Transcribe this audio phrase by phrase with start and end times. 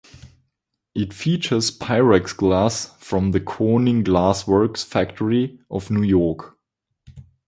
[0.95, 6.57] It features pyrex glass from the Corning Glass Works factory of New York.